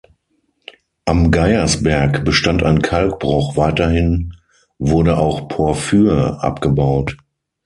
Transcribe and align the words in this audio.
Am 1.05 1.29
Geiersberg 1.29 2.25
bestand 2.25 2.63
ein 2.63 2.81
Kalkbruch, 2.81 3.55
weiterhin 3.55 4.33
wurde 4.79 5.19
auch 5.19 5.47
Porphyr 5.47 6.39
abgebaut. 6.41 7.17